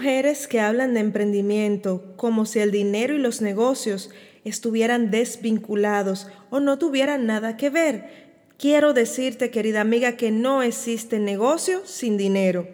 mujeres 0.00 0.48
que 0.48 0.60
hablan 0.60 0.94
de 0.94 1.00
emprendimiento 1.00 2.14
como 2.16 2.46
si 2.46 2.58
el 2.58 2.70
dinero 2.70 3.14
y 3.14 3.18
los 3.18 3.42
negocios 3.42 4.08
estuvieran 4.46 5.10
desvinculados 5.10 6.26
o 6.48 6.58
no 6.58 6.78
tuvieran 6.78 7.26
nada 7.26 7.58
que 7.58 7.68
ver. 7.68 8.38
Quiero 8.56 8.94
decirte, 8.94 9.50
querida 9.50 9.82
amiga, 9.82 10.16
que 10.16 10.30
no 10.30 10.62
existe 10.62 11.18
negocio 11.18 11.82
sin 11.84 12.16
dinero. 12.16 12.66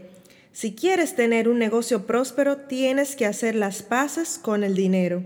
Si 0.52 0.76
quieres 0.76 1.16
tener 1.16 1.48
un 1.48 1.58
negocio 1.58 2.06
próspero, 2.06 2.58
tienes 2.58 3.16
que 3.16 3.26
hacer 3.26 3.56
las 3.56 3.82
paces 3.82 4.38
con 4.40 4.62
el 4.62 4.76
dinero. 4.76 5.24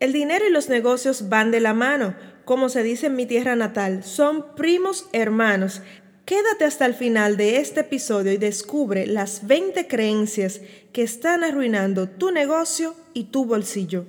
El 0.00 0.14
dinero 0.14 0.46
y 0.48 0.50
los 0.50 0.70
negocios 0.70 1.28
van 1.28 1.50
de 1.50 1.60
la 1.60 1.74
mano, 1.74 2.14
como 2.46 2.70
se 2.70 2.82
dice 2.82 3.08
en 3.08 3.14
mi 3.14 3.26
tierra 3.26 3.56
natal, 3.56 4.04
son 4.04 4.54
primos 4.56 5.06
hermanos. 5.12 5.82
Quédate 6.24 6.64
hasta 6.64 6.86
el 6.86 6.94
final 6.94 7.36
de 7.36 7.58
este 7.58 7.80
episodio 7.80 8.32
y 8.32 8.36
descubre 8.36 9.06
las 9.06 9.46
20 9.46 9.86
creencias 9.88 10.60
que 10.92 11.02
están 11.02 11.44
arruinando 11.44 12.08
tu 12.08 12.30
negocio 12.30 12.94
y 13.12 13.24
tu 13.24 13.44
bolsillo. 13.44 14.04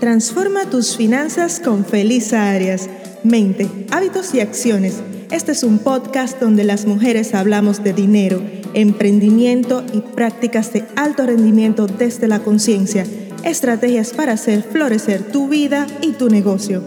Transforma 0.00 0.70
tus 0.70 0.96
finanzas 0.96 1.60
con 1.60 1.84
Feliz 1.84 2.32
Arias. 2.32 2.88
Mente, 3.24 3.68
hábitos 3.90 4.34
y 4.34 4.40
acciones. 4.40 5.02
Este 5.30 5.52
es 5.52 5.64
un 5.64 5.80
podcast 5.80 6.40
donde 6.40 6.64
las 6.64 6.86
mujeres 6.86 7.34
hablamos 7.34 7.82
de 7.82 7.92
dinero 7.92 8.40
emprendimiento 8.74 9.84
y 9.92 10.00
prácticas 10.00 10.72
de 10.72 10.84
alto 10.96 11.26
rendimiento 11.26 11.86
desde 11.86 12.28
la 12.28 12.40
conciencia, 12.40 13.04
estrategias 13.44 14.12
para 14.12 14.32
hacer 14.32 14.62
florecer 14.62 15.22
tu 15.22 15.48
vida 15.48 15.86
y 16.02 16.12
tu 16.12 16.28
negocio. 16.28 16.82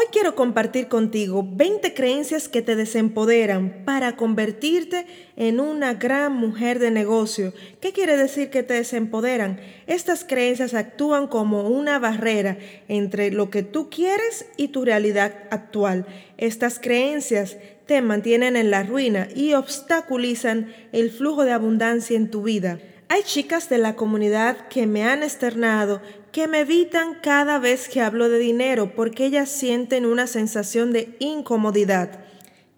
Hoy 0.00 0.06
quiero 0.10 0.34
compartir 0.34 0.88
contigo 0.88 1.46
20 1.46 1.92
creencias 1.92 2.48
que 2.48 2.62
te 2.62 2.74
desempoderan 2.74 3.82
para 3.84 4.16
convertirte 4.16 5.04
en 5.36 5.60
una 5.60 5.92
gran 5.92 6.32
mujer 6.32 6.78
de 6.78 6.90
negocio. 6.90 7.52
¿Qué 7.82 7.92
quiere 7.92 8.16
decir 8.16 8.48
que 8.48 8.62
te 8.62 8.72
desempoderan? 8.72 9.60
Estas 9.86 10.24
creencias 10.24 10.72
actúan 10.72 11.26
como 11.26 11.68
una 11.68 11.98
barrera 11.98 12.56
entre 12.88 13.30
lo 13.30 13.50
que 13.50 13.62
tú 13.62 13.90
quieres 13.90 14.46
y 14.56 14.68
tu 14.68 14.86
realidad 14.86 15.34
actual. 15.50 16.06
Estas 16.38 16.78
creencias 16.78 17.58
te 17.84 18.00
mantienen 18.00 18.56
en 18.56 18.70
la 18.70 18.84
ruina 18.84 19.28
y 19.36 19.52
obstaculizan 19.52 20.72
el 20.92 21.10
flujo 21.10 21.44
de 21.44 21.52
abundancia 21.52 22.16
en 22.16 22.30
tu 22.30 22.42
vida. 22.42 22.78
Hay 23.12 23.24
chicas 23.24 23.68
de 23.68 23.78
la 23.78 23.96
comunidad 23.96 24.68
que 24.68 24.86
me 24.86 25.04
han 25.04 25.24
externado 25.24 26.00
que 26.32 26.46
me 26.46 26.60
evitan 26.60 27.14
cada 27.22 27.58
vez 27.58 27.88
que 27.88 28.00
hablo 28.00 28.28
de 28.28 28.38
dinero 28.38 28.92
porque 28.94 29.26
ellas 29.26 29.50
sienten 29.50 30.06
una 30.06 30.26
sensación 30.26 30.92
de 30.92 31.16
incomodidad. 31.18 32.24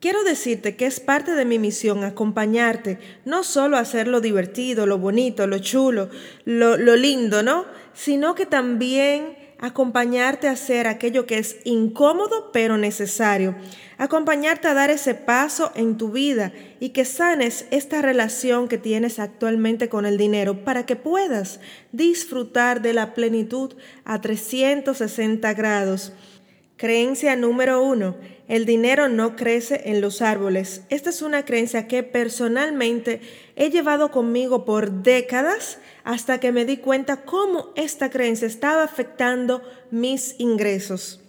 Quiero 0.00 0.25
decirte 0.25 0.75
que 0.75 0.86
es 0.86 0.98
parte 0.98 1.33
de 1.33 1.45
mi 1.45 1.61
misión 1.61 2.03
acompañarte, 2.03 2.98
no 3.25 3.45
solo 3.45 3.77
a 3.77 3.80
hacer 3.80 4.08
lo 4.08 4.20
divertido, 4.20 4.84
lo 4.84 4.98
bonito, 4.98 5.47
lo 5.47 5.58
chulo, 5.58 6.11
lo, 6.45 6.77
lo 6.77 6.97
lindo, 6.97 7.45
¿no? 7.45 7.67
Sino 7.95 8.34
que 8.34 8.45
también 8.45 9.41
acompañarte 9.62 10.48
a 10.48 10.52
hacer 10.52 10.88
aquello 10.88 11.24
que 11.24 11.38
es 11.38 11.58
incómodo 11.64 12.50
pero 12.52 12.77
necesario, 12.77 13.55
acompañarte 13.96 14.66
a 14.66 14.74
dar 14.74 14.91
ese 14.91 15.14
paso 15.14 15.70
en 15.77 15.96
tu 15.96 16.10
vida 16.10 16.52
y 16.80 16.88
que 16.91 17.05
sanes 17.05 17.66
esta 17.70 18.02
relación 18.02 18.66
que 18.66 18.77
tienes 18.77 19.20
actualmente 19.20 19.88
con 19.88 20.05
el 20.05 20.18
dinero 20.18 20.64
para 20.64 20.84
que 20.84 20.96
puedas 20.96 21.60
disfrutar 21.92 22.83
de 22.83 22.92
la 22.92 23.14
plenitud 23.14 23.74
a 24.05 24.20
360 24.20 25.55
grados. 25.55 26.12
Creencia 26.83 27.36
número 27.36 27.80
uno, 27.80 28.16
el 28.48 28.66
dinero 28.66 29.08
no 29.08 29.36
crece 29.36 29.83
en 29.84 30.00
los 30.00 30.20
árboles. 30.20 30.83
Esta 30.89 31.11
es 31.11 31.22
una 31.22 31.44
creencia 31.44 31.86
que 31.86 32.02
personalmente 32.02 33.20
he 33.55 33.70
llevado 33.70 34.11
conmigo 34.11 34.64
por 34.64 34.91
décadas 34.91 35.78
hasta 36.02 36.41
que 36.41 36.50
me 36.50 36.64
di 36.64 36.78
cuenta 36.78 37.19
cómo 37.24 37.69
esta 37.77 38.11
creencia 38.11 38.48
estaba 38.48 38.83
afectando 38.83 39.62
mis 39.92 40.34
ingresos. 40.41 41.20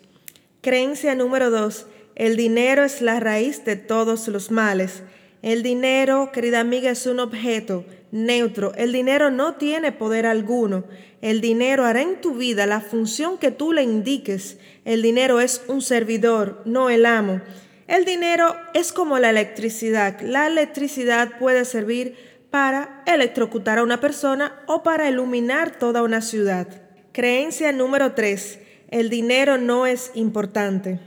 Creencia 0.61 1.13
número 1.13 1.51
dos, 1.51 1.85
el 2.15 2.35
dinero 2.35 2.83
es 2.83 3.03
la 3.03 3.19
raíz 3.19 3.63
de 3.63 3.75
todos 3.75 4.27
los 4.29 4.49
males. 4.49 5.03
El 5.43 5.61
dinero, 5.61 6.31
querida 6.31 6.61
amiga, 6.61 6.89
es 6.89 7.05
un 7.05 7.19
objeto 7.19 7.83
neutro. 8.11 8.73
El 8.75 8.93
dinero 8.93 9.29
no 9.29 9.55
tiene 9.55 9.91
poder 9.91 10.25
alguno. 10.25 10.85
El 11.21 11.41
dinero 11.41 11.83
hará 11.83 12.01
en 12.01 12.21
tu 12.21 12.35
vida 12.35 12.65
la 12.65 12.79
función 12.79 13.37
que 13.37 13.51
tú 13.51 13.73
le 13.73 13.83
indiques. 13.83 14.57
El 14.85 15.01
dinero 15.01 15.41
es 15.41 15.61
un 15.67 15.81
servidor, 15.81 16.61
no 16.63 16.89
el 16.89 17.05
amo. 17.05 17.41
El 17.87 18.05
dinero 18.05 18.55
es 18.73 18.93
como 18.93 19.19
la 19.19 19.31
electricidad. 19.31 20.21
La 20.21 20.47
electricidad 20.47 21.37
puede 21.37 21.65
servir 21.65 22.15
para 22.49 23.03
electrocutar 23.05 23.79
a 23.79 23.83
una 23.83 23.99
persona 23.99 24.63
o 24.67 24.81
para 24.81 25.09
iluminar 25.09 25.77
toda 25.77 26.03
una 26.03 26.21
ciudad. 26.21 26.67
Creencia 27.11 27.73
número 27.73 28.13
3. 28.13 28.59
El 28.91 29.09
dinero 29.09 29.57
no 29.57 29.87
es 29.87 30.11
importante. 30.13 30.99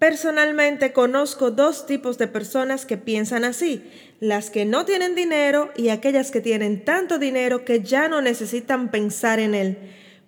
Personalmente 0.00 0.94
conozco 0.94 1.50
dos 1.50 1.84
tipos 1.84 2.16
de 2.16 2.26
personas 2.26 2.86
que 2.86 2.96
piensan 2.96 3.44
así, 3.44 3.84
las 4.18 4.48
que 4.48 4.64
no 4.64 4.86
tienen 4.86 5.14
dinero 5.14 5.70
y 5.76 5.90
aquellas 5.90 6.30
que 6.30 6.40
tienen 6.40 6.86
tanto 6.86 7.18
dinero 7.18 7.66
que 7.66 7.82
ya 7.82 8.08
no 8.08 8.22
necesitan 8.22 8.90
pensar 8.90 9.40
en 9.40 9.54
él. 9.54 9.76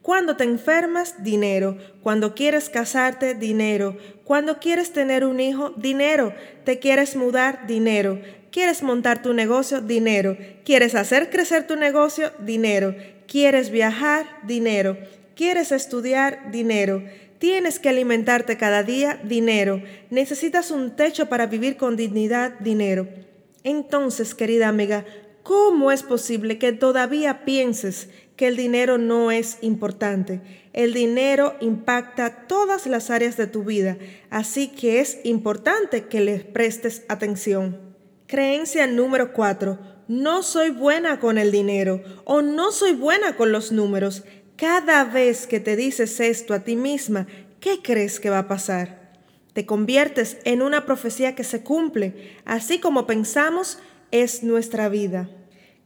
Cuando 0.02 0.36
te 0.36 0.44
enfermas, 0.44 1.24
dinero. 1.24 1.78
Cuando 2.02 2.34
quieres 2.34 2.68
casarte, 2.68 3.34
dinero. 3.34 3.96
Cuando 4.24 4.58
quieres 4.58 4.92
tener 4.92 5.24
un 5.24 5.40
hijo, 5.40 5.70
dinero. 5.70 6.34
Te 6.64 6.78
quieres 6.78 7.16
mudar, 7.16 7.66
dinero. 7.66 8.20
Quieres 8.50 8.82
montar 8.82 9.22
tu 9.22 9.32
negocio, 9.32 9.80
dinero. 9.80 10.36
Quieres 10.66 10.94
hacer 10.94 11.30
crecer 11.30 11.66
tu 11.66 11.76
negocio, 11.76 12.30
dinero. 12.40 12.94
Quieres 13.26 13.70
viajar, 13.70 14.26
dinero. 14.42 14.98
Quieres 15.34 15.72
estudiar, 15.72 16.50
dinero. 16.50 17.02
Tienes 17.42 17.80
que 17.80 17.88
alimentarte 17.88 18.56
cada 18.56 18.84
día, 18.84 19.20
dinero. 19.24 19.82
Necesitas 20.10 20.70
un 20.70 20.94
techo 20.94 21.26
para 21.26 21.46
vivir 21.46 21.76
con 21.76 21.96
dignidad, 21.96 22.52
dinero. 22.60 23.08
Entonces, 23.64 24.36
querida 24.36 24.68
amiga, 24.68 25.04
¿cómo 25.42 25.90
es 25.90 26.04
posible 26.04 26.58
que 26.58 26.72
todavía 26.72 27.44
pienses 27.44 28.10
que 28.36 28.46
el 28.46 28.54
dinero 28.54 28.96
no 28.96 29.32
es 29.32 29.58
importante? 29.60 30.40
El 30.72 30.94
dinero 30.94 31.56
impacta 31.60 32.46
todas 32.46 32.86
las 32.86 33.10
áreas 33.10 33.36
de 33.36 33.48
tu 33.48 33.64
vida, 33.64 33.98
así 34.30 34.68
que 34.68 35.00
es 35.00 35.18
importante 35.24 36.04
que 36.04 36.20
le 36.20 36.38
prestes 36.38 37.02
atención. 37.08 37.76
Creencia 38.28 38.86
número 38.86 39.32
4. 39.32 39.80
No 40.06 40.44
soy 40.44 40.70
buena 40.70 41.18
con 41.18 41.38
el 41.38 41.50
dinero 41.50 42.04
o 42.24 42.40
no 42.40 42.70
soy 42.70 42.92
buena 42.92 43.34
con 43.34 43.50
los 43.50 43.72
números. 43.72 44.22
Cada 44.56 45.04
vez 45.04 45.46
que 45.46 45.60
te 45.60 45.76
dices 45.76 46.20
esto 46.20 46.54
a 46.54 46.60
ti 46.60 46.76
misma, 46.76 47.26
¿qué 47.60 47.80
crees 47.82 48.20
que 48.20 48.30
va 48.30 48.38
a 48.38 48.48
pasar? 48.48 49.12
Te 49.52 49.66
conviertes 49.66 50.38
en 50.44 50.62
una 50.62 50.86
profecía 50.86 51.34
que 51.34 51.44
se 51.44 51.62
cumple, 51.62 52.38
así 52.44 52.78
como 52.78 53.06
pensamos 53.06 53.78
es 54.10 54.42
nuestra 54.42 54.88
vida. 54.88 55.28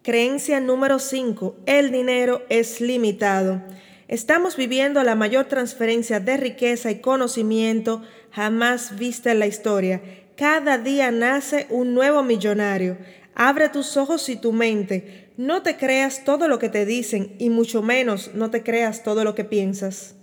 Creencia 0.02 0.60
número 0.60 0.98
5. 1.00 1.56
El 1.66 1.90
dinero 1.90 2.42
es 2.48 2.80
limitado. 2.80 3.62
Estamos 4.08 4.56
viviendo 4.56 5.02
la 5.02 5.16
mayor 5.16 5.46
transferencia 5.46 6.20
de 6.20 6.36
riqueza 6.36 6.92
y 6.92 7.00
conocimiento 7.00 8.02
jamás 8.30 8.96
vista 8.96 9.32
en 9.32 9.40
la 9.40 9.48
historia. 9.48 10.00
Cada 10.36 10.78
día 10.78 11.10
nace 11.10 11.66
un 11.70 11.94
nuevo 11.94 12.22
millonario. 12.22 12.98
Abre 13.34 13.68
tus 13.68 13.96
ojos 13.96 14.28
y 14.28 14.36
tu 14.36 14.52
mente. 14.52 15.25
No 15.38 15.60
te 15.60 15.76
creas 15.76 16.24
todo 16.24 16.48
lo 16.48 16.58
que 16.58 16.70
te 16.70 16.86
dicen 16.86 17.36
y 17.38 17.50
mucho 17.50 17.82
menos 17.82 18.30
no 18.32 18.50
te 18.50 18.62
creas 18.62 19.02
todo 19.02 19.22
lo 19.22 19.34
que 19.34 19.44
piensas. 19.44 20.14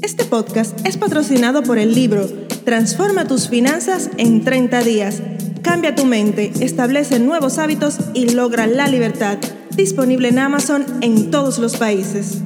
Este 0.00 0.24
podcast 0.24 0.86
es 0.86 0.96
patrocinado 0.96 1.64
por 1.64 1.76
el 1.76 1.92
libro 1.92 2.28
Transforma 2.64 3.26
tus 3.26 3.48
finanzas 3.48 4.10
en 4.16 4.44
30 4.44 4.84
días. 4.84 5.22
Cambia 5.62 5.96
tu 5.96 6.04
mente, 6.04 6.52
establece 6.60 7.18
nuevos 7.18 7.58
hábitos 7.58 7.98
y 8.14 8.30
logra 8.30 8.68
la 8.68 8.86
libertad. 8.86 9.38
Disponible 9.74 10.28
en 10.28 10.38
Amazon 10.38 10.86
en 11.00 11.32
todos 11.32 11.58
los 11.58 11.76
países. 11.76 12.38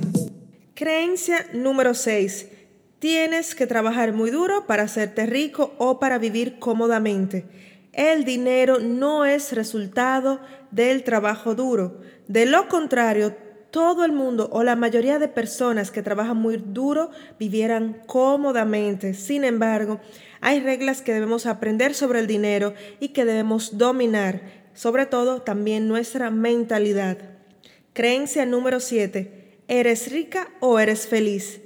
Creencia 0.72 1.44
número 1.52 1.92
6. 1.92 2.46
Tienes 3.00 3.54
que 3.54 3.66
trabajar 3.66 4.14
muy 4.14 4.30
duro 4.30 4.66
para 4.66 4.84
hacerte 4.84 5.26
rico 5.26 5.74
o 5.76 6.00
para 6.00 6.16
vivir 6.16 6.58
cómodamente. 6.58 7.44
El 7.94 8.24
dinero 8.24 8.80
no 8.80 9.24
es 9.24 9.52
resultado 9.52 10.40
del 10.72 11.04
trabajo 11.04 11.54
duro. 11.54 12.00
De 12.26 12.44
lo 12.44 12.68
contrario, 12.68 13.36
todo 13.70 14.04
el 14.04 14.12
mundo 14.12 14.48
o 14.52 14.64
la 14.64 14.74
mayoría 14.74 15.20
de 15.20 15.28
personas 15.28 15.92
que 15.92 16.02
trabajan 16.02 16.36
muy 16.36 16.56
duro 16.56 17.10
vivieran 17.38 18.02
cómodamente. 18.06 19.14
Sin 19.14 19.44
embargo, 19.44 20.00
hay 20.40 20.60
reglas 20.60 21.02
que 21.02 21.12
debemos 21.12 21.46
aprender 21.46 21.94
sobre 21.94 22.18
el 22.18 22.26
dinero 22.26 22.74
y 22.98 23.08
que 23.08 23.24
debemos 23.24 23.78
dominar, 23.78 24.42
sobre 24.74 25.06
todo 25.06 25.42
también 25.42 25.86
nuestra 25.86 26.30
mentalidad. 26.30 27.18
Creencia 27.92 28.44
número 28.44 28.80
7. 28.80 29.60
¿Eres 29.68 30.10
rica 30.10 30.50
o 30.58 30.80
eres 30.80 31.06
feliz? 31.06 31.60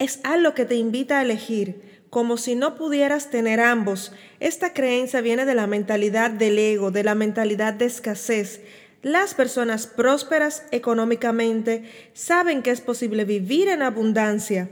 Es 0.00 0.18
algo 0.24 0.54
que 0.54 0.64
te 0.64 0.74
invita 0.74 1.18
a 1.18 1.22
elegir 1.22 1.87
como 2.10 2.36
si 2.36 2.54
no 2.54 2.74
pudieras 2.74 3.30
tener 3.30 3.60
ambos. 3.60 4.12
Esta 4.40 4.72
creencia 4.72 5.20
viene 5.20 5.44
de 5.44 5.54
la 5.54 5.66
mentalidad 5.66 6.30
del 6.30 6.58
ego, 6.58 6.90
de 6.90 7.04
la 7.04 7.14
mentalidad 7.14 7.74
de 7.74 7.86
escasez. 7.86 8.60
Las 9.02 9.34
personas 9.34 9.86
prósperas 9.86 10.64
económicamente 10.70 11.84
saben 12.14 12.62
que 12.62 12.70
es 12.70 12.80
posible 12.80 13.24
vivir 13.24 13.68
en 13.68 13.82
abundancia. 13.82 14.68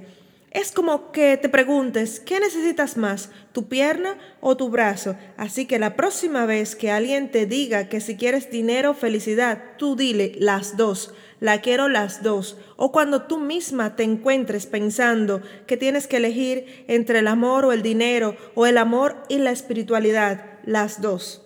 Es 0.50 0.72
como 0.72 1.12
que 1.12 1.36
te 1.36 1.50
preguntes, 1.50 2.18
¿qué 2.18 2.40
necesitas 2.40 2.96
más, 2.96 3.28
tu 3.52 3.68
pierna 3.68 4.16
o 4.40 4.56
tu 4.56 4.70
brazo? 4.70 5.14
Así 5.36 5.66
que 5.66 5.78
la 5.78 5.96
próxima 5.96 6.46
vez 6.46 6.74
que 6.74 6.90
alguien 6.90 7.30
te 7.30 7.44
diga 7.44 7.90
que 7.90 8.00
si 8.00 8.16
quieres 8.16 8.50
dinero 8.50 8.92
o 8.92 8.94
felicidad, 8.94 9.62
tú 9.76 9.96
dile 9.96 10.32
las 10.38 10.78
dos, 10.78 11.12
la 11.40 11.60
quiero 11.60 11.88
las 11.88 12.22
dos. 12.22 12.56
O 12.76 12.92
cuando 12.92 13.22
tú 13.22 13.38
misma 13.38 13.96
te 13.96 14.02
encuentres 14.02 14.66
pensando 14.66 15.42
que 15.66 15.76
tienes 15.76 16.06
que 16.06 16.18
elegir 16.18 16.84
entre 16.88 17.20
el 17.20 17.28
amor 17.28 17.64
o 17.64 17.72
el 17.72 17.82
dinero, 17.82 18.36
o 18.54 18.66
el 18.66 18.78
amor 18.78 19.16
y 19.28 19.38
la 19.38 19.50
espiritualidad, 19.50 20.58
las 20.64 21.00
dos. 21.00 21.42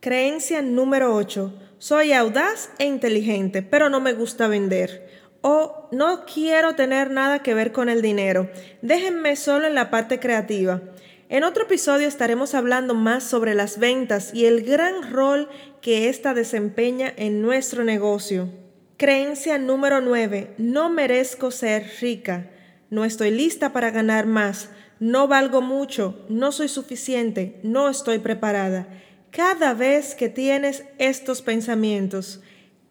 Creencia 0.00 0.62
número 0.62 1.14
8. 1.14 1.52
Soy 1.78 2.12
audaz 2.12 2.70
e 2.78 2.86
inteligente, 2.86 3.62
pero 3.62 3.88
no 3.88 4.00
me 4.00 4.12
gusta 4.12 4.48
vender 4.48 5.24
o 5.46 5.90
no 5.92 6.24
quiero 6.24 6.74
tener 6.74 7.10
nada 7.10 7.40
que 7.42 7.52
ver 7.52 7.70
con 7.70 7.90
el 7.90 8.00
dinero. 8.00 8.48
Déjenme 8.80 9.36
solo 9.36 9.66
en 9.66 9.74
la 9.74 9.90
parte 9.90 10.18
creativa. 10.18 10.80
En 11.28 11.44
otro 11.44 11.64
episodio 11.64 12.08
estaremos 12.08 12.54
hablando 12.54 12.94
más 12.94 13.24
sobre 13.24 13.54
las 13.54 13.78
ventas 13.78 14.32
y 14.32 14.46
el 14.46 14.62
gran 14.64 15.12
rol 15.12 15.50
que 15.82 16.08
ésta 16.08 16.32
desempeña 16.32 17.12
en 17.14 17.42
nuestro 17.42 17.84
negocio. 17.84 18.48
Creencia 18.96 19.58
número 19.58 20.00
9. 20.00 20.54
No 20.58 20.88
merezco 20.90 21.50
ser 21.50 21.90
rica. 22.00 22.50
No 22.90 23.04
estoy 23.04 23.30
lista 23.30 23.72
para 23.72 23.90
ganar 23.90 24.26
más. 24.26 24.70
No 25.00 25.28
valgo 25.28 25.60
mucho. 25.60 26.24
No 26.28 26.52
soy 26.52 26.68
suficiente. 26.68 27.60
No 27.62 27.88
estoy 27.88 28.18
preparada. 28.18 28.86
Cada 29.30 29.74
vez 29.74 30.14
que 30.14 30.28
tienes 30.28 30.84
estos 30.98 31.42
pensamientos, 31.42 32.40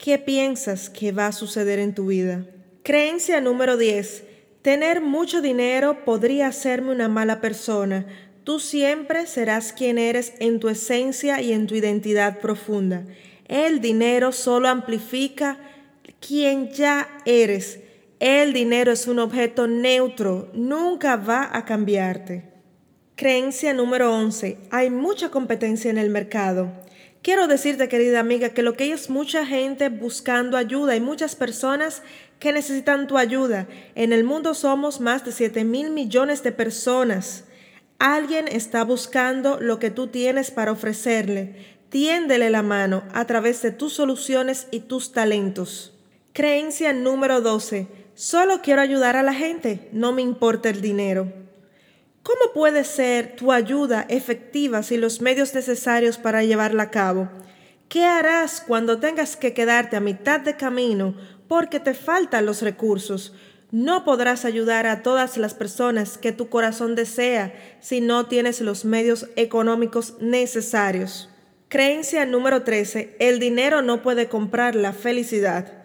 ¿Qué 0.03 0.17
piensas 0.17 0.89
que 0.89 1.13
va 1.13 1.27
a 1.27 1.31
suceder 1.31 1.79
en 1.79 1.95
tu 1.95 2.07
vida? 2.07 2.45
Creencia 2.83 3.39
número 3.39 3.77
10. 3.77 4.25
Tener 4.61 4.99
mucho 4.99 5.41
dinero 5.41 6.03
podría 6.03 6.47
hacerme 6.47 6.91
una 6.91 7.07
mala 7.07 7.39
persona. 7.39 8.05
Tú 8.43 8.59
siempre 8.59 9.25
serás 9.27 9.71
quien 9.71 9.97
eres 9.97 10.33
en 10.39 10.59
tu 10.59 10.67
esencia 10.67 11.41
y 11.41 11.53
en 11.53 11.67
tu 11.67 11.75
identidad 11.75 12.39
profunda. 12.39 13.05
El 13.47 13.79
dinero 13.79 14.33
solo 14.33 14.67
amplifica 14.67 15.57
quien 16.25 16.71
ya 16.71 17.09
eres. 17.25 17.79
El 18.19 18.53
dinero 18.53 18.91
es 18.91 19.07
un 19.07 19.19
objeto 19.19 19.67
neutro, 19.67 20.49
nunca 20.53 21.17
va 21.17 21.49
a 21.51 21.65
cambiarte. 21.65 22.49
Creencia 23.15 23.73
número 23.73 24.13
11. 24.13 24.57
Hay 24.71 24.89
mucha 24.89 25.29
competencia 25.29 25.91
en 25.91 25.97
el 25.97 26.09
mercado. 26.09 26.71
Quiero 27.21 27.47
decirte, 27.47 27.89
querida 27.89 28.19
amiga, 28.19 28.49
que 28.49 28.63
lo 28.63 28.75
que 28.75 28.85
hay 28.85 28.91
es 28.91 29.09
mucha 29.09 29.45
gente 29.45 29.89
buscando 29.89 30.57
ayuda, 30.57 30.93
hay 30.93 30.99
muchas 30.99 31.35
personas 31.35 32.01
que 32.39 32.53
necesitan 32.53 33.07
tu 33.07 33.17
ayuda. 33.17 33.67
En 33.95 34.13
el 34.13 34.23
mundo 34.23 34.53
somos 34.53 34.99
más 34.99 35.25
de 35.25 35.31
7 35.31 35.63
mil 35.63 35.89
millones 35.89 36.41
de 36.43 36.51
personas. 36.51 37.45
Alguien 37.99 38.47
está 38.47 38.83
buscando 38.83 39.59
lo 39.59 39.79
que 39.79 39.91
tú 39.91 40.07
tienes 40.07 40.51
para 40.51 40.71
ofrecerle. 40.71 41.55
Tiéndele 41.89 42.49
la 42.49 42.63
mano 42.63 43.03
a 43.13 43.25
través 43.25 43.61
de 43.61 43.71
tus 43.71 43.93
soluciones 43.93 44.67
y 44.71 44.81
tus 44.81 45.11
talentos. 45.11 45.92
Creencia 46.33 46.93
número 46.93 47.41
12. 47.41 47.85
Solo 48.15 48.63
quiero 48.63 48.81
ayudar 48.81 49.15
a 49.15 49.21
la 49.21 49.35
gente, 49.35 49.87
no 49.91 50.13
me 50.13 50.23
importa 50.23 50.67
el 50.71 50.81
dinero. 50.81 51.31
¿Cómo 52.23 52.53
puede 52.55 52.85
ser 52.85 53.35
tu 53.35 53.51
ayuda 53.51 54.07
efectiva 54.09 54.81
sin 54.81 55.01
los 55.01 55.21
medios 55.21 55.53
necesarios 55.53 56.17
para 56.17 56.43
llevarla 56.43 56.83
a 56.83 56.89
cabo? 56.89 57.29
¿Qué 57.87 58.03
harás 58.03 58.63
cuando 58.65 58.99
tengas 58.99 59.37
que 59.37 59.53
quedarte 59.53 59.95
a 59.95 59.99
mitad 59.99 60.39
de 60.39 60.57
camino 60.57 61.15
porque 61.47 61.79
te 61.79 61.93
faltan 61.93 62.47
los 62.47 62.63
recursos? 62.63 63.35
No 63.69 64.03
podrás 64.03 64.43
ayudar 64.43 64.87
a 64.87 65.03
todas 65.03 65.37
las 65.37 65.53
personas 65.53 66.17
que 66.17 66.31
tu 66.31 66.49
corazón 66.49 66.95
desea 66.95 67.53
si 67.79 68.01
no 68.01 68.25
tienes 68.25 68.59
los 68.59 68.85
medios 68.85 69.27
económicos 69.35 70.15
necesarios. 70.19 71.29
Creencia 71.67 72.25
número 72.25 72.63
13. 72.63 73.17
El 73.19 73.37
dinero 73.37 73.83
no 73.83 74.01
puede 74.01 74.29
comprar 74.29 74.73
la 74.73 74.93
felicidad. 74.93 75.82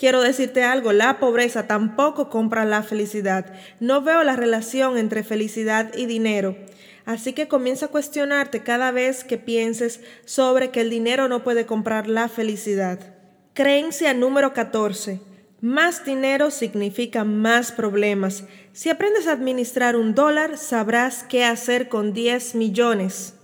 Quiero 0.00 0.22
decirte 0.22 0.64
algo, 0.64 0.94
la 0.94 1.18
pobreza 1.18 1.66
tampoco 1.66 2.30
compra 2.30 2.64
la 2.64 2.82
felicidad. 2.82 3.52
No 3.80 4.00
veo 4.00 4.22
la 4.22 4.34
relación 4.34 4.96
entre 4.96 5.22
felicidad 5.22 5.92
y 5.94 6.06
dinero. 6.06 6.56
Así 7.04 7.34
que 7.34 7.48
comienza 7.48 7.84
a 7.84 7.88
cuestionarte 7.90 8.62
cada 8.62 8.92
vez 8.92 9.24
que 9.24 9.36
pienses 9.36 10.00
sobre 10.24 10.70
que 10.70 10.80
el 10.80 10.88
dinero 10.88 11.28
no 11.28 11.44
puede 11.44 11.66
comprar 11.66 12.08
la 12.08 12.30
felicidad. 12.30 12.98
Creencia 13.52 14.14
número 14.14 14.54
14. 14.54 15.20
Más 15.60 16.02
dinero 16.02 16.50
significa 16.50 17.24
más 17.24 17.70
problemas. 17.70 18.44
Si 18.72 18.88
aprendes 18.88 19.26
a 19.26 19.32
administrar 19.32 19.96
un 19.96 20.14
dólar, 20.14 20.56
sabrás 20.56 21.24
qué 21.24 21.44
hacer 21.44 21.90
con 21.90 22.14
10 22.14 22.54
millones. 22.54 23.34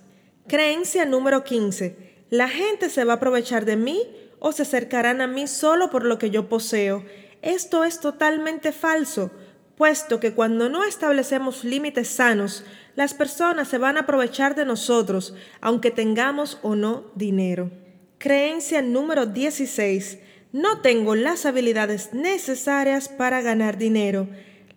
Creencia 0.48 1.04
número 1.04 1.44
15. 1.44 2.24
La 2.30 2.48
gente 2.48 2.88
se 2.88 3.04
va 3.04 3.12
a 3.12 3.16
aprovechar 3.16 3.66
de 3.66 3.76
mí 3.76 4.00
o 4.38 4.52
se 4.52 4.62
acercarán 4.62 5.20
a 5.20 5.26
mí 5.26 5.46
solo 5.46 5.90
por 5.90 6.04
lo 6.04 6.18
que 6.18 6.30
yo 6.30 6.48
poseo. 6.48 7.04
Esto 7.42 7.84
es 7.84 8.00
totalmente 8.00 8.72
falso, 8.72 9.30
puesto 9.76 10.20
que 10.20 10.32
cuando 10.32 10.68
no 10.68 10.84
establecemos 10.84 11.64
límites 11.64 12.08
sanos, 12.08 12.64
las 12.94 13.14
personas 13.14 13.68
se 13.68 13.78
van 13.78 13.96
a 13.96 14.00
aprovechar 14.00 14.54
de 14.54 14.64
nosotros, 14.64 15.34
aunque 15.60 15.90
tengamos 15.90 16.58
o 16.62 16.74
no 16.74 17.04
dinero. 17.14 17.70
Creencia 18.18 18.80
número 18.80 19.26
16. 19.26 20.18
No 20.52 20.80
tengo 20.80 21.14
las 21.14 21.44
habilidades 21.44 22.14
necesarias 22.14 23.08
para 23.10 23.42
ganar 23.42 23.76
dinero. 23.76 24.28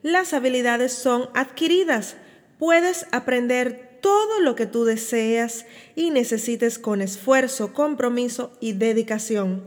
Las 0.01 0.33
habilidades 0.33 0.93
son 0.93 1.29
adquiridas. 1.33 2.17
Puedes 2.57 3.05
aprender 3.11 3.88
todo 4.01 4.39
lo 4.41 4.55
que 4.55 4.65
tú 4.65 4.85
deseas 4.85 5.65
y 5.95 6.11
necesites 6.11 6.79
con 6.79 7.01
esfuerzo, 7.01 7.73
compromiso 7.73 8.51
y 8.59 8.73
dedicación. 8.73 9.63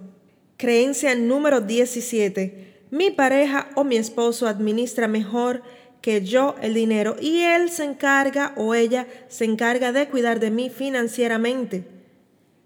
Creencia 0.56 1.14
número 1.14 1.60
17. 1.60 2.86
Mi 2.90 3.10
pareja 3.10 3.70
o 3.74 3.84
mi 3.84 3.96
esposo 3.96 4.46
administra 4.46 5.08
mejor 5.08 5.62
que 6.00 6.22
yo 6.22 6.56
el 6.60 6.74
dinero 6.74 7.16
y 7.20 7.40
él 7.40 7.70
se 7.70 7.84
encarga 7.84 8.52
o 8.56 8.74
ella 8.74 9.06
se 9.28 9.44
encarga 9.44 9.92
de 9.92 10.08
cuidar 10.08 10.40
de 10.40 10.50
mí 10.50 10.68
financieramente. 10.68 11.84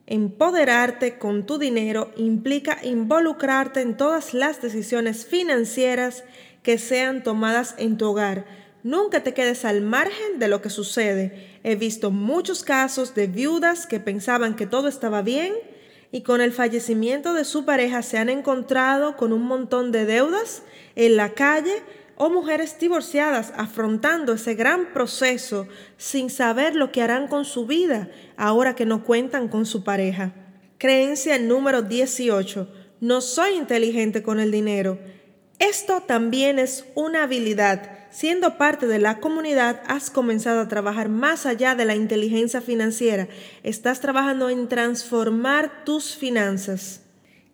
Empoderarte 0.07 1.19
con 1.19 1.47
tu 1.47 1.59
dinero 1.59 2.13
implica 2.17 2.79
involucrarte 2.83 3.81
en 3.83 3.97
todas 3.97 4.35
las 4.35 4.63
decisiones 4.63 5.27
financieras 5.27 6.25
que 6.63 6.79
sean 6.79 7.23
tomadas 7.23 7.75
en 7.79 7.97
tu 7.97 8.07
hogar 8.07 8.66
Nunca 8.87 9.25
te 9.25 9.35
quedes 9.35 9.65
al 9.65 9.81
margen 9.81 10.39
de 10.39 10.47
lo 10.47 10.63
que 10.63 10.71
sucede. 10.71 11.59
He 11.65 11.75
visto 11.75 12.13
muchos 12.13 12.63
casos 12.63 13.17
de 13.17 13.27
viudas 13.27 13.85
que 13.85 13.99
pensaban 13.99 14.55
que 14.55 14.69
todo 14.69 14.87
estaba 14.87 15.23
bien 15.23 15.55
y 16.13 16.23
con 16.23 16.41
el 16.41 16.53
fallecimiento 16.53 17.35
de 17.35 17.45
su 17.45 17.65
pareja 17.65 18.03
se 18.03 18.17
han 18.17 18.29
encontrado 18.29 19.17
con 19.17 19.33
un 19.33 19.43
montón 19.43 19.91
de 19.91 20.07
deudas 20.07 20.63
en 20.95 21.17
la 21.17 21.31
calle 21.31 21.83
o 22.15 22.31
mujeres 22.31 22.79
divorciadas 22.79 23.53
afrontando 23.57 24.35
ese 24.35 24.55
gran 24.55 24.93
proceso 24.93 25.67
sin 25.97 26.31
saber 26.31 26.77
lo 26.77 26.93
que 26.93 27.03
harán 27.03 27.27
con 27.27 27.45
su 27.45 27.67
vida 27.67 28.09
ahora 28.37 28.77
que 28.77 28.87
no 28.87 29.03
cuentan 29.03 29.49
con 29.49 29.67
su 29.67 29.83
pareja. 29.83 30.33
Creencia 30.79 31.41
número 31.41 31.83
18. 31.83 32.69
No 33.01 33.21
soy 33.21 33.55
inteligente 33.55 34.23
con 34.23 34.39
el 34.39 34.53
dinero. 34.53 35.01
Esto 35.59 36.03
también 36.07 36.61
es 36.61 36.85
una 36.95 37.25
habilidad 37.25 37.96
Siendo 38.17 38.57
parte 38.57 38.87
de 38.87 38.99
la 38.99 39.21
comunidad, 39.21 39.83
has 39.89 40.09
comenzado 40.09 40.61
a 40.61 40.69
trabajar 40.69 41.11
más 41.11 41.45
allá 41.45 41.75
de 41.75 41.85
la 41.85 41.95
inteligencia 41.95 42.63
financiera. 42.63 43.29
Estás 43.63 44.01
trabajando 44.01 44.49
en 44.49 44.69
transformar 44.69 45.85
tus 45.85 46.17
finanzas. 46.17 47.03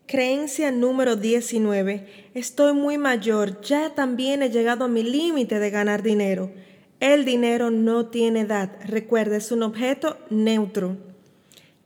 Creencia 0.07 0.71
número 0.71 1.17
19. 1.17 2.07
Estoy 2.35 2.75
muy 2.75 2.97
mayor, 2.97 3.61
ya 3.61 3.91
también 3.97 4.41
he 4.41 4.51
llegado 4.51 4.85
a 4.85 4.89
mi 4.89 5.03
límite 5.03 5.59
de 5.59 5.71
ganar 5.71 6.05
dinero. 6.05 6.53
El 7.01 7.25
dinero 7.25 7.73
no 7.73 8.07
tiene 8.07 8.43
edad, 8.43 8.71
recuerda, 8.87 9.39
es 9.39 9.51
un 9.51 9.65
objeto 9.65 10.17
neutro. 10.31 10.97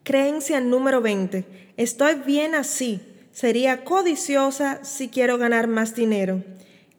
Creencia 0.03 0.61
número 0.61 1.01
20. 1.01 1.47
Estoy 1.79 2.17
bien 2.27 2.55
así. 2.55 3.01
Sería 3.33 3.85
codiciosa 3.85 4.85
si 4.85 5.09
quiero 5.09 5.39
ganar 5.39 5.67
más 5.67 5.95
dinero 5.95 6.45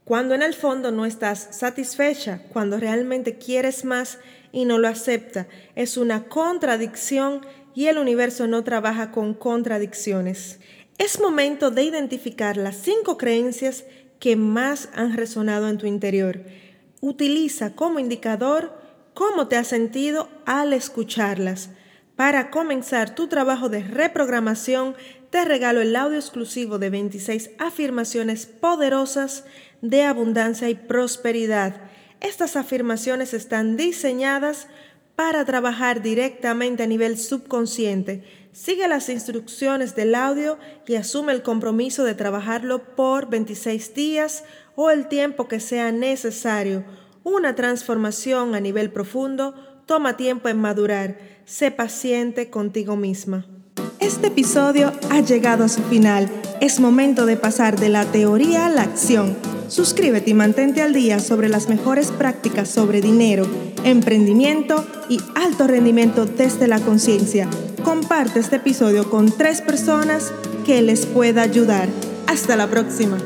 cuando 0.08 0.36
en 0.36 0.42
el 0.42 0.54
fondo 0.54 0.90
no 0.90 1.06
estás 1.06 1.50
satisfecha, 1.52 2.40
cuando 2.54 2.80
realmente 2.80 3.38
quieres 3.38 3.84
más 3.84 4.20
y 4.54 4.64
no 4.64 4.78
lo 4.78 4.88
acepta. 4.88 5.48
Es 5.76 5.98
una 5.98 6.30
contradicción 6.30 7.46
y 7.76 7.88
el 7.88 7.98
universo 7.98 8.48
no 8.48 8.64
trabaja 8.64 9.12
con 9.12 9.34
contradicciones. 9.34 10.62
Es 10.98 11.20
momento 11.20 11.72
de 11.72 11.84
identificar 11.84 12.56
las 12.56 12.78
cinco 12.78 13.18
creencias 13.18 13.84
que 14.18 14.38
más 14.38 14.88
han 14.96 15.18
resonado 15.18 15.68
en 15.68 15.78
tu 15.78 15.88
interior. 15.88 16.40
Utiliza 17.02 17.76
como 17.76 18.00
indicador 18.00 18.80
cómo 19.14 19.50
te 19.50 19.58
has 19.58 19.68
sentido 19.68 20.30
al 20.46 20.72
escucharlas 20.72 21.72
para 22.16 22.50
comenzar 22.50 23.14
tu 23.14 23.28
trabajo 23.28 23.70
de 23.70 23.84
reprogramación 23.84 24.96
te 25.30 25.46
regalo 25.46 25.82
el 25.82 25.96
audio 25.96 26.18
exclusivo 26.18 26.80
de 26.80 26.90
26 26.90 27.52
afirmaciones 27.60 28.48
poderosas 28.48 29.44
de 29.82 30.04
abundancia 30.04 30.70
y 30.70 30.76
prosperidad. 30.76 31.82
Estas 32.20 32.56
afirmaciones 32.56 33.34
están 33.34 33.78
diseñadas 33.78 34.68
para 35.16 35.46
trabajar 35.46 36.02
directamente 36.02 36.84
a 36.84 36.88
nivel 36.88 37.18
subconsciente. 37.18 38.24
Sigue 38.52 38.88
las 38.88 39.10
instrucciones 39.10 39.96
del 39.96 40.16
audio 40.16 40.58
y 40.88 40.96
asume 40.96 41.34
el 41.34 41.42
compromiso 41.42 42.04
de 42.04 42.16
trabajarlo 42.16 42.96
por 42.96 43.30
26 43.30 43.94
días 43.94 44.44
o 44.76 44.90
el 44.90 45.08
tiempo 45.08 45.48
que 45.48 45.60
sea 45.60 45.92
necesario. 45.92 46.84
Una 47.24 47.56
transformación 47.56 48.56
a 48.56 48.60
nivel 48.60 48.92
profundo 48.92 49.54
toma 49.86 50.18
tiempo 50.18 50.50
en 50.50 50.60
madurar. 50.60 51.18
Sé 51.46 51.72
paciente 51.72 52.50
contigo 52.50 52.96
misma. 52.96 53.46
Este 54.00 54.28
episodio 54.28 54.92
ha 55.10 55.22
llegado 55.22 55.64
a 55.64 55.70
su 55.70 55.82
final. 55.84 56.30
Es 56.62 56.80
momento 56.80 57.26
de 57.26 57.38
pasar 57.38 57.80
de 57.80 57.90
la 57.90 58.06
teoría 58.06 58.68
a 58.68 58.70
la 58.70 58.84
acción. 58.84 59.36
Suscríbete 59.68 60.32
y 60.32 60.34
mantente 60.34 60.82
al 60.82 60.94
día 60.94 61.20
sobre 61.20 61.50
las 61.50 61.68
mejores 61.68 62.12
prácticas 62.12 62.70
sobre 62.70 63.02
dinero, 63.02 63.46
emprendimiento 63.84 64.86
y 65.10 65.20
alto 65.36 65.68
rendimiento 65.68 66.26
desde 66.26 66.68
la 66.68 66.80
conciencia. 66.80 67.50
Comparte 67.84 68.40
este 68.40 68.58
episodio 68.58 69.10
con 69.10 69.32
tres 69.32 69.62
personas 69.62 70.32
que 70.66 70.82
les 70.82 71.06
pueda 71.06 71.42
ayudar. 71.42 71.90
Hasta 72.28 72.56
la 72.56 72.68
próxima. 72.68 73.18